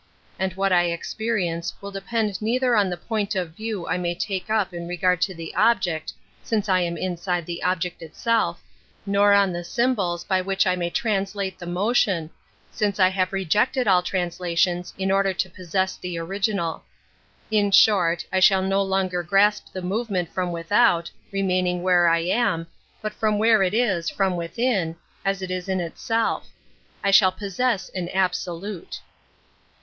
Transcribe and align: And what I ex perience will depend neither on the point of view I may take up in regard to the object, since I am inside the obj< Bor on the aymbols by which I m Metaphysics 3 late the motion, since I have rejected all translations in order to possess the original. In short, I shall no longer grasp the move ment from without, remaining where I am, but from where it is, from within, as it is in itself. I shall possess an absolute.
And 0.39 0.51
what 0.53 0.71
I 0.73 0.89
ex 0.89 1.13
perience 1.13 1.73
will 1.79 1.91
depend 1.91 2.41
neither 2.41 2.75
on 2.75 2.89
the 2.89 2.97
point 2.97 3.35
of 3.35 3.51
view 3.53 3.85
I 3.87 3.99
may 3.99 4.15
take 4.15 4.49
up 4.49 4.73
in 4.73 4.87
regard 4.87 5.21
to 5.21 5.35
the 5.35 5.53
object, 5.53 6.11
since 6.41 6.67
I 6.67 6.79
am 6.79 6.97
inside 6.97 7.45
the 7.45 7.61
obj< 7.63 7.83
Bor 9.05 9.33
on 9.33 9.53
the 9.53 9.59
aymbols 9.61 10.27
by 10.27 10.41
which 10.41 10.65
I 10.65 10.73
m 10.73 10.79
Metaphysics 10.79 11.33
3 11.33 11.37
late 11.39 11.59
the 11.59 11.67
motion, 11.67 12.31
since 12.71 12.99
I 12.99 13.09
have 13.09 13.31
rejected 13.31 13.87
all 13.87 14.01
translations 14.01 14.91
in 14.97 15.11
order 15.11 15.33
to 15.35 15.49
possess 15.51 15.97
the 15.97 16.17
original. 16.17 16.83
In 17.51 17.69
short, 17.69 18.25
I 18.33 18.39
shall 18.39 18.63
no 18.63 18.81
longer 18.81 19.21
grasp 19.21 19.71
the 19.71 19.83
move 19.83 20.09
ment 20.09 20.29
from 20.29 20.51
without, 20.51 21.11
remaining 21.31 21.83
where 21.83 22.07
I 22.07 22.21
am, 22.21 22.65
but 23.03 23.13
from 23.13 23.37
where 23.37 23.61
it 23.61 23.75
is, 23.75 24.09
from 24.09 24.35
within, 24.35 24.95
as 25.23 25.43
it 25.43 25.51
is 25.51 25.69
in 25.69 25.79
itself. 25.79 26.47
I 27.03 27.11
shall 27.11 27.31
possess 27.31 27.91
an 27.93 28.09
absolute. 28.09 28.99